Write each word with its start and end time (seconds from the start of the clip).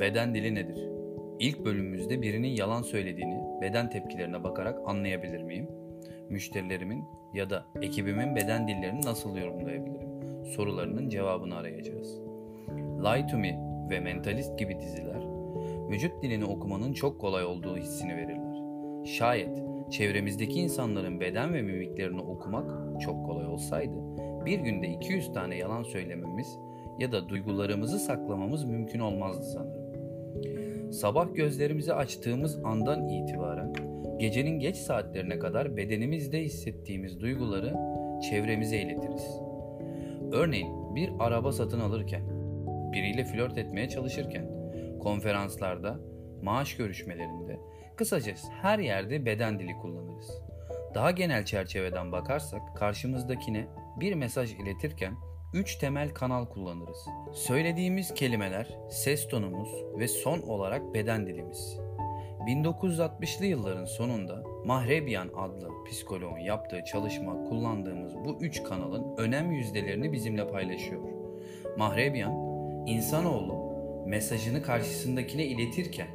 Beden 0.00 0.34
dili 0.34 0.54
nedir? 0.54 0.88
İlk 1.38 1.64
bölümümüzde 1.64 2.22
birinin 2.22 2.48
yalan 2.48 2.82
söylediğini 2.82 3.42
beden 3.62 3.90
tepkilerine 3.90 4.44
bakarak 4.44 4.78
anlayabilir 4.86 5.42
miyim? 5.42 5.68
Müşterilerimin 6.30 7.04
ya 7.34 7.50
da 7.50 7.66
ekibimin 7.82 8.36
beden 8.36 8.68
dillerini 8.68 9.00
nasıl 9.06 9.36
yorumlayabilirim? 9.36 10.08
Sorularının 10.44 11.08
cevabını 11.08 11.56
arayacağız. 11.56 12.20
Lie 13.04 13.26
to 13.26 13.38
Me 13.38 13.58
ve 13.90 14.00
Mentalist 14.00 14.58
gibi 14.58 14.80
diziler 14.80 15.22
vücut 15.90 16.22
dilini 16.22 16.44
okumanın 16.44 16.92
çok 16.92 17.20
kolay 17.20 17.44
olduğu 17.44 17.76
hissini 17.76 18.16
verirler. 18.16 18.58
Şayet 19.06 19.58
çevremizdeki 19.90 20.60
insanların 20.60 21.20
beden 21.20 21.54
ve 21.54 21.62
mimiklerini 21.62 22.20
okumak 22.20 23.00
çok 23.00 23.26
kolay 23.26 23.46
olsaydı 23.46 23.94
bir 24.48 24.58
günde 24.58 24.88
200 24.88 25.32
tane 25.32 25.56
yalan 25.56 25.82
söylememiz 25.82 26.58
ya 26.98 27.12
da 27.12 27.28
duygularımızı 27.28 27.98
saklamamız 27.98 28.64
mümkün 28.64 28.98
olmazdı 28.98 29.44
sanırım. 29.44 29.77
Sabah 30.92 31.34
gözlerimizi 31.34 31.94
açtığımız 31.94 32.64
andan 32.64 33.08
itibaren 33.08 33.72
gecenin 34.18 34.58
geç 34.58 34.76
saatlerine 34.76 35.38
kadar 35.38 35.76
bedenimizde 35.76 36.42
hissettiğimiz 36.42 37.20
duyguları 37.20 37.74
çevremize 38.30 38.78
iletiriz. 38.78 39.40
Örneğin 40.32 40.94
bir 40.94 41.10
araba 41.18 41.52
satın 41.52 41.80
alırken, 41.80 42.22
biriyle 42.92 43.24
flört 43.24 43.58
etmeye 43.58 43.88
çalışırken, 43.88 44.50
konferanslarda, 45.00 46.00
maaş 46.42 46.76
görüşmelerinde, 46.76 47.60
kısacası 47.96 48.48
her 48.62 48.78
yerde 48.78 49.26
beden 49.26 49.58
dili 49.58 49.72
kullanırız. 49.72 50.42
Daha 50.94 51.10
genel 51.10 51.44
çerçeveden 51.44 52.12
bakarsak 52.12 52.76
karşımızdakine 52.76 53.66
bir 54.00 54.14
mesaj 54.14 54.52
iletirken 54.52 55.14
üç 55.52 55.76
temel 55.76 56.10
kanal 56.10 56.46
kullanırız. 56.46 57.06
Söylediğimiz 57.32 58.14
kelimeler, 58.14 58.78
ses 58.90 59.28
tonumuz 59.28 59.68
ve 59.98 60.08
son 60.08 60.40
olarak 60.40 60.94
beden 60.94 61.26
dilimiz. 61.26 61.78
1960'lı 62.46 63.46
yılların 63.46 63.84
sonunda 63.84 64.42
Mahrebian 64.64 65.30
adlı 65.36 65.84
psikoloğun 65.84 66.38
yaptığı 66.38 66.84
çalışma 66.84 67.44
kullandığımız 67.44 68.14
bu 68.24 68.38
üç 68.40 68.62
kanalın 68.62 69.16
önem 69.16 69.52
yüzdelerini 69.52 70.12
bizimle 70.12 70.48
paylaşıyor. 70.48 71.02
Mahrebian, 71.76 72.32
insanoğlu 72.86 73.68
mesajını 74.06 74.62
karşısındakine 74.62 75.44
iletirken 75.44 76.08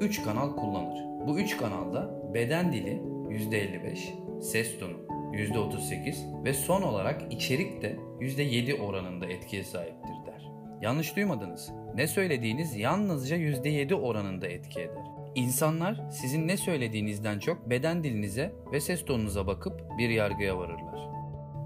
üç 0.00 0.24
kanal 0.24 0.56
kullanır. 0.56 1.26
Bu 1.26 1.38
üç 1.38 1.56
kanalda 1.56 2.32
beden 2.34 2.72
dili 2.72 3.02
%55, 3.28 4.40
ses 4.40 4.78
tonu 4.78 5.05
%38 5.36 6.44
ve 6.44 6.54
son 6.54 6.82
olarak 6.82 7.32
içerik 7.32 7.82
de 7.82 7.96
%7 8.20 8.80
oranında 8.80 9.26
etkiye 9.26 9.64
sahiptir 9.64 10.26
der. 10.26 10.50
Yanlış 10.82 11.16
duymadınız. 11.16 11.72
Ne 11.94 12.06
söylediğiniz 12.06 12.76
yalnızca 12.76 13.36
%7 13.36 13.94
oranında 13.94 14.46
etki 14.46 14.80
eder. 14.80 15.04
İnsanlar 15.34 16.00
sizin 16.10 16.48
ne 16.48 16.56
söylediğinizden 16.56 17.38
çok 17.38 17.70
beden 17.70 18.04
dilinize 18.04 18.52
ve 18.72 18.80
ses 18.80 19.04
tonunuza 19.04 19.46
bakıp 19.46 19.82
bir 19.98 20.08
yargıya 20.08 20.58
varırlar. 20.58 21.08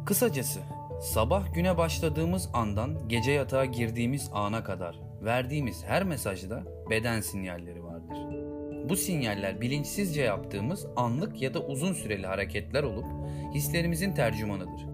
Kısacası 0.07 0.61
sabah 1.01 1.55
güne 1.55 1.79
başladığımız 1.79 2.51
andan 2.53 3.09
gece 3.09 3.33
yatağa 3.33 3.65
girdiğimiz 3.65 4.31
ana 4.33 4.65
kadar 4.65 5.01
verdiğimiz 5.23 5.85
her 5.85 6.05
mesajda 6.05 6.63
beden 6.91 7.21
sinyalleri 7.21 7.85
vardır. 7.85 8.50
Bu 8.89 8.97
sinyaller 8.97 9.61
bilinçsizce 9.61 10.23
yaptığımız 10.23 10.87
anlık 10.97 11.43
ya 11.43 11.55
da 11.55 11.61
uzun 11.67 11.93
süreli 11.93 12.27
hareketler 12.27 12.83
olup 12.83 13.07
hislerimizin 13.55 14.13
tercümanıdır. 14.13 14.87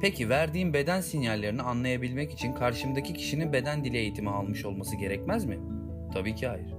Peki 0.00 0.28
verdiğim 0.28 0.74
beden 0.74 1.00
sinyallerini 1.00 1.62
anlayabilmek 1.62 2.32
için 2.32 2.52
karşımdaki 2.52 3.14
kişinin 3.14 3.52
beden 3.52 3.84
dili 3.84 3.96
eğitimi 3.96 4.30
almış 4.30 4.64
olması 4.64 4.96
gerekmez 4.96 5.44
mi? 5.44 5.58
Tabii 6.12 6.34
ki 6.34 6.46
hayır. 6.46 6.74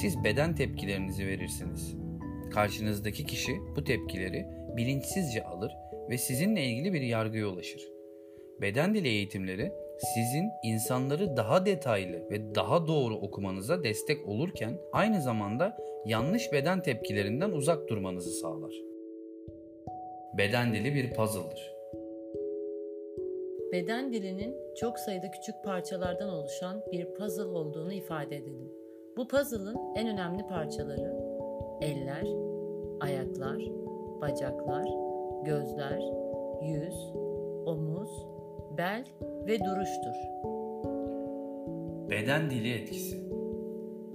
Siz 0.00 0.24
beden 0.24 0.54
tepkilerinizi 0.54 1.26
verirsiniz. 1.26 1.94
Karşınızdaki 2.50 3.26
kişi 3.26 3.56
bu 3.76 3.84
tepkileri 3.84 4.46
bilinçsizce 4.76 5.44
alır 5.44 5.72
ve 6.10 6.18
sizinle 6.18 6.64
ilgili 6.64 6.92
bir 6.92 7.00
yargıya 7.00 7.46
ulaşır. 7.46 7.82
Beden 8.60 8.94
dili 8.94 9.08
eğitimleri 9.08 9.72
sizin 9.98 10.50
insanları 10.62 11.36
daha 11.36 11.66
detaylı 11.66 12.30
ve 12.30 12.54
daha 12.54 12.86
doğru 12.86 13.16
okumanıza 13.16 13.84
destek 13.84 14.28
olurken 14.28 14.78
aynı 14.92 15.22
zamanda 15.22 15.76
yanlış 16.06 16.52
beden 16.52 16.82
tepkilerinden 16.82 17.50
uzak 17.50 17.88
durmanızı 17.88 18.30
sağlar. 18.30 18.74
Beden 20.38 20.74
dili 20.74 20.94
bir 20.94 21.14
puzzle'dır. 21.14 21.76
Beden 23.72 24.12
dilinin 24.12 24.56
çok 24.80 24.98
sayıda 24.98 25.30
küçük 25.30 25.54
parçalardan 25.64 26.28
oluşan 26.28 26.82
bir 26.92 27.14
puzzle 27.14 27.44
olduğunu 27.44 27.92
ifade 27.92 28.36
edelim. 28.36 28.72
Bu 29.16 29.28
puzzle'ın 29.28 29.76
en 29.96 30.08
önemli 30.08 30.46
parçaları 30.46 31.16
eller, 31.80 32.26
ayaklar, 33.00 33.62
bacaklar, 34.20 34.88
gözler, 35.44 36.00
yüz, 36.62 37.12
omuz, 37.66 38.26
bel 38.78 39.04
ve 39.46 39.64
duruştur. 39.64 40.14
Beden 42.10 42.50
dili 42.50 42.72
etkisi. 42.72 43.26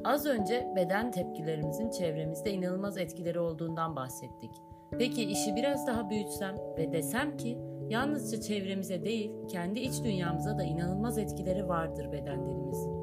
Az 0.03 0.25
önce 0.25 0.73
beden 0.75 1.11
tepkilerimizin 1.11 1.89
çevremizde 1.89 2.51
inanılmaz 2.51 2.97
etkileri 2.97 3.39
olduğundan 3.39 3.95
bahsettik. 3.95 4.51
Peki 4.99 5.23
işi 5.23 5.55
biraz 5.55 5.87
daha 5.87 6.09
büyütsem 6.09 6.55
ve 6.77 6.93
desem 6.93 7.37
ki 7.37 7.57
yalnızca 7.89 8.41
çevremize 8.41 9.03
değil, 9.03 9.31
kendi 9.47 9.79
iç 9.79 10.03
dünyamıza 10.03 10.57
da 10.57 10.63
inanılmaz 10.63 11.17
etkileri 11.17 11.67
vardır 11.67 12.11
beden 12.11 12.45
dilimizin. 12.45 12.93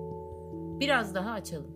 Biraz 0.81 1.15
daha 1.15 1.31
açalım. 1.31 1.75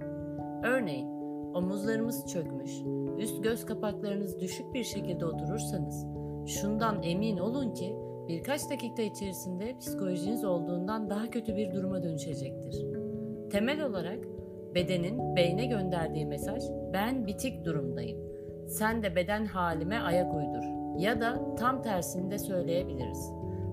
Örneğin 0.64 1.08
omuzlarımız 1.54 2.26
çökmüş, 2.26 2.72
üst 3.18 3.42
göz 3.42 3.66
kapaklarınız 3.66 4.40
düşük 4.40 4.74
bir 4.74 4.84
şekilde 4.84 5.26
oturursanız 5.26 6.06
şundan 6.46 7.02
emin 7.02 7.38
olun 7.38 7.74
ki 7.74 7.96
birkaç 8.28 8.70
dakika 8.70 9.02
içerisinde 9.02 9.78
psikolojiniz 9.78 10.44
olduğundan 10.44 11.10
daha 11.10 11.30
kötü 11.30 11.56
bir 11.56 11.72
duruma 11.72 12.02
dönüşecektir. 12.02 12.86
Temel 13.50 13.84
olarak 13.84 14.18
bedenin 14.74 15.36
beyne 15.36 15.66
gönderdiği 15.66 16.26
mesaj 16.26 16.62
ben 16.92 17.26
bitik 17.26 17.64
durumdayım. 17.64 18.18
Sen 18.68 19.02
de 19.02 19.16
beden 19.16 19.44
halime 19.44 19.98
ayak 19.98 20.34
uydur. 20.34 20.64
Ya 20.98 21.20
da 21.20 21.54
tam 21.54 21.82
tersini 21.82 22.30
de 22.30 22.38
söyleyebiliriz. 22.38 23.30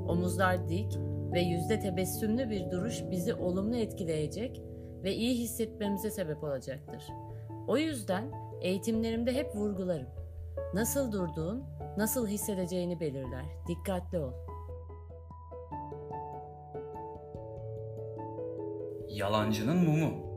Omuzlar 0.08 0.70
dik 0.70 0.98
ve 1.34 1.40
yüzde 1.40 1.80
tebessümlü 1.80 2.50
bir 2.50 2.72
duruş 2.72 3.04
bizi 3.12 3.34
olumlu 3.34 3.76
etkileyecek 3.76 4.62
ve 5.04 5.16
iyi 5.16 5.38
hissetmemize 5.38 6.12
sebep 6.12 6.44
olacaktır. 6.44 7.04
O 7.68 7.78
yüzden 7.78 8.24
eğitimlerimde 8.62 9.34
hep 9.34 9.56
vurgularım. 9.56 10.08
Nasıl 10.74 11.12
durduğun, 11.12 11.64
nasıl 11.98 12.28
hissedeceğini 12.28 13.00
belirler. 13.00 13.46
Dikkatli 13.68 14.20
ol. 14.20 14.32
Yalancının 19.10 19.78
mumu. 19.78 20.30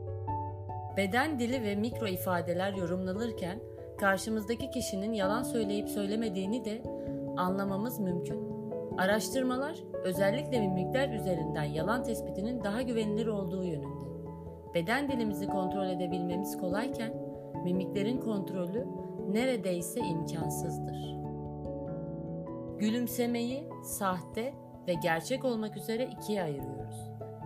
Beden 0.97 1.39
dili 1.39 1.63
ve 1.63 1.75
mikro 1.75 2.07
ifadeler 2.07 2.73
yorumlanırken 2.73 3.59
karşımızdaki 3.99 4.69
kişinin 4.69 5.13
yalan 5.13 5.43
söyleyip 5.43 5.89
söylemediğini 5.89 6.65
de 6.65 6.83
anlamamız 7.37 7.99
mümkün. 7.99 8.53
Araştırmalar 8.97 9.83
özellikle 10.03 10.59
mimikler 10.59 11.09
üzerinden 11.09 11.63
yalan 11.63 12.03
tespitinin 12.03 12.63
daha 12.63 12.81
güvenilir 12.81 13.27
olduğu 13.27 13.63
yönünde. 13.63 14.03
Beden 14.73 15.11
dilimizi 15.11 15.47
kontrol 15.47 15.87
edebilmemiz 15.87 16.57
kolayken 16.57 17.13
mimiklerin 17.63 18.17
kontrolü 18.17 18.87
neredeyse 19.31 19.99
imkansızdır. 19.99 21.22
Gülümsemeyi 22.79 23.69
sahte 23.83 24.53
ve 24.87 24.93
gerçek 24.93 25.45
olmak 25.45 25.77
üzere 25.77 26.05
ikiye 26.05 26.43
ayırıyoruz. 26.43 26.95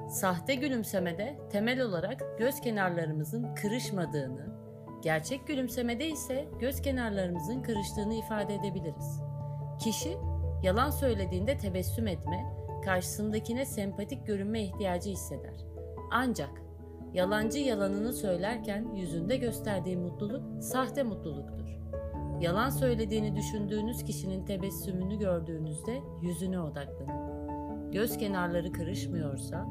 Sahte 0.09 0.55
gülümsemede 0.55 1.37
temel 1.51 1.81
olarak 1.81 2.23
göz 2.39 2.61
kenarlarımızın 2.61 3.55
kırışmadığını, 3.55 4.57
gerçek 5.03 5.47
gülümsemede 5.47 6.07
ise 6.07 6.47
göz 6.59 6.81
kenarlarımızın 6.81 7.61
kırıştığını 7.61 8.13
ifade 8.13 8.55
edebiliriz. 8.55 9.21
Kişi 9.83 10.17
yalan 10.63 10.89
söylediğinde 10.89 11.57
tebessüm 11.57 12.07
etme, 12.07 12.45
karşısındakine 12.85 13.65
sempatik 13.65 14.27
görünme 14.27 14.61
ihtiyacı 14.61 15.09
hisseder. 15.09 15.55
Ancak 16.11 16.61
yalancı 17.13 17.59
yalanını 17.59 18.13
söylerken 18.13 18.95
yüzünde 18.95 19.37
gösterdiği 19.37 19.97
mutluluk 19.97 20.63
sahte 20.63 21.03
mutluluktur. 21.03 21.76
Yalan 22.41 22.69
söylediğini 22.69 23.35
düşündüğünüz 23.35 24.03
kişinin 24.03 24.45
tebessümünü 24.45 25.19
gördüğünüzde 25.19 25.99
yüzüne 26.21 26.59
odaklanın. 26.59 27.91
Göz 27.91 28.17
kenarları 28.17 28.71
kırışmıyorsa 28.71 29.67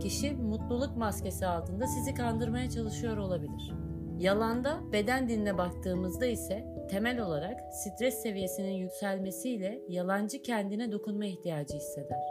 kişi 0.00 0.32
mutluluk 0.32 0.96
maskesi 0.96 1.46
altında 1.46 1.86
sizi 1.86 2.14
kandırmaya 2.14 2.70
çalışıyor 2.70 3.16
olabilir. 3.16 3.72
Yalanda 4.18 4.80
beden 4.92 5.28
diline 5.28 5.58
baktığımızda 5.58 6.26
ise 6.26 6.64
temel 6.90 7.20
olarak 7.20 7.60
stres 7.72 8.14
seviyesinin 8.14 8.74
yükselmesiyle 8.74 9.82
yalancı 9.88 10.42
kendine 10.42 10.92
dokunma 10.92 11.24
ihtiyacı 11.24 11.76
hisseder. 11.76 12.22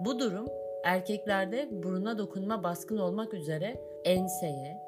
Bu 0.00 0.18
durum 0.18 0.46
erkeklerde 0.84 1.68
buruna 1.72 2.18
dokunma 2.18 2.62
baskın 2.62 2.98
olmak 2.98 3.34
üzere 3.34 3.80
enseye, 4.04 4.82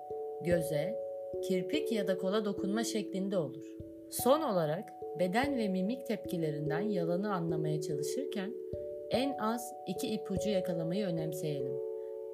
göze, 0.45 0.99
kirpik 1.49 1.93
ya 1.93 2.09
da 2.09 2.19
kola 2.19 2.45
dokunma 2.45 2.85
şeklinde 2.85 3.39
olur. 3.39 3.65
Son 4.11 4.43
olarak 4.43 4.93
beden 5.19 5.57
ve 5.57 5.69
mimik 5.69 6.07
tepkilerinden 6.07 6.81
yalanı 6.81 7.35
anlamaya 7.35 7.81
çalışırken 7.81 8.55
en 9.11 9.39
az 9.39 9.73
iki 9.87 10.09
ipucu 10.09 10.51
yakalamayı 10.51 11.07
önemseyelim. 11.07 11.73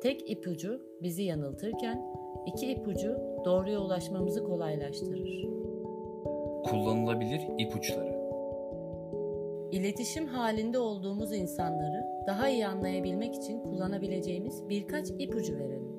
Tek 0.03 0.31
ipucu 0.31 0.81
bizi 1.03 1.23
yanıltırken 1.23 2.07
iki 2.47 2.73
ipucu 2.73 3.17
doğruya 3.45 3.81
ulaşmamızı 3.81 4.45
kolaylaştırır. 4.45 5.43
Kullanılabilir 6.65 7.41
ipuçları. 7.59 8.21
İletişim 9.73 10.27
halinde 10.27 10.79
olduğumuz 10.79 11.33
insanları 11.33 12.07
daha 12.27 12.49
iyi 12.49 12.67
anlayabilmek 12.67 13.35
için 13.35 13.61
kullanabileceğimiz 13.61 14.69
birkaç 14.69 15.11
ipucu 15.11 15.59
verelim. 15.59 15.90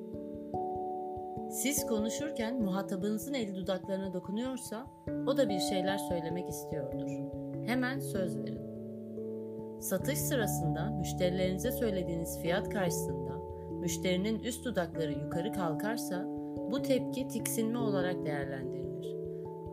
Siz 1.52 1.86
konuşurken 1.86 2.62
muhatabınızın 2.62 3.34
eli 3.34 3.54
dudaklarına 3.54 4.12
dokunuyorsa 4.12 4.86
o 5.26 5.36
da 5.36 5.48
bir 5.48 5.58
şeyler 5.58 5.98
söylemek 5.98 6.48
istiyordur. 6.48 7.02
Hemen 7.66 8.00
söz 8.00 8.38
verin. 8.38 8.60
Satış 9.80 10.18
sırasında 10.18 10.90
müşterilerinize 10.90 11.72
söylediğiniz 11.72 12.38
fiyat 12.38 12.68
karşısında 12.68 13.32
müşterinin 13.80 14.38
üst 14.38 14.64
dudakları 14.64 15.12
yukarı 15.12 15.52
kalkarsa 15.52 16.24
bu 16.70 16.82
tepki 16.82 17.28
tiksinme 17.28 17.78
olarak 17.78 18.24
değerlendirilir. 18.24 19.16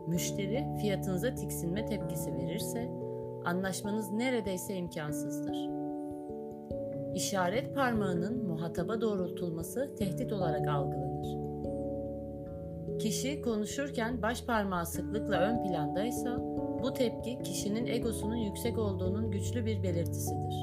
Müşteri 0.06 0.66
fiyatınıza 0.80 1.34
tiksinme 1.34 1.86
tepkisi 1.86 2.34
verirse 2.34 2.90
anlaşmanız 3.44 4.10
neredeyse 4.12 4.74
imkansızdır. 4.74 5.68
İşaret 7.14 7.74
parmağının 7.74 8.46
muhataba 8.46 9.00
doğrultulması 9.00 9.94
tehdit 9.98 10.32
olarak 10.32 10.68
algılanır. 10.68 11.49
Kişi 13.00 13.42
konuşurken 13.42 14.22
baş 14.22 14.44
parmağı 14.44 14.86
sıklıkla 14.86 15.40
ön 15.40 15.62
plandaysa 15.62 16.38
bu 16.82 16.94
tepki 16.94 17.42
kişinin 17.42 17.86
egosunun 17.86 18.36
yüksek 18.36 18.78
olduğunun 18.78 19.30
güçlü 19.30 19.66
bir 19.66 19.82
belirtisidir. 19.82 20.54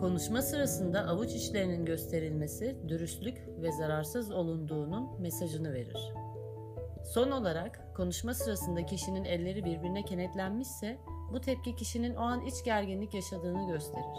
Konuşma 0.00 0.42
sırasında 0.42 1.06
avuç 1.08 1.34
içlerinin 1.34 1.84
gösterilmesi 1.84 2.76
dürüstlük 2.88 3.48
ve 3.62 3.72
zararsız 3.72 4.30
olunduğunun 4.30 5.20
mesajını 5.20 5.72
verir. 5.72 6.12
Son 7.04 7.30
olarak 7.30 7.96
konuşma 7.96 8.34
sırasında 8.34 8.86
kişinin 8.86 9.24
elleri 9.24 9.64
birbirine 9.64 10.04
kenetlenmişse 10.04 10.98
bu 11.32 11.40
tepki 11.40 11.76
kişinin 11.76 12.14
o 12.14 12.20
an 12.20 12.46
iç 12.46 12.64
gerginlik 12.64 13.14
yaşadığını 13.14 13.72
gösterir. 13.72 14.18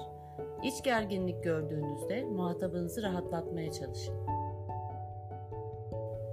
İç 0.63 0.83
gerginlik 0.83 1.43
gördüğünüzde 1.43 2.23
muhatabınızı 2.23 3.01
rahatlatmaya 3.03 3.71
çalışın. 3.71 4.38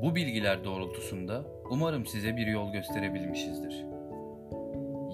Bu 0.03 0.15
bilgiler 0.15 0.65
doğrultusunda 0.65 1.45
umarım 1.71 2.07
size 2.07 2.37
bir 2.37 2.47
yol 2.47 2.73
gösterebilmişizdir. 2.73 3.85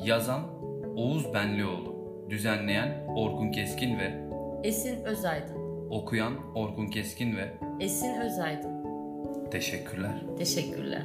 Yazan 0.05 0.41
Oğuz 0.97 1.35
Benlioğlu, 1.35 2.27
düzenleyen 2.31 3.07
Orkun 3.17 3.51
Keskin 3.53 3.99
ve 3.99 4.25
Esin 4.65 5.05
Özaydın. 5.05 5.57
okuyan 5.91 6.35
Orkun 6.55 6.87
Keskin 6.87 7.37
ve 7.37 7.49
Esin 7.81 8.21
Özaydın. 8.21 8.83
teşekkürler. 9.51 10.23
Teşekkürler. 10.39 11.03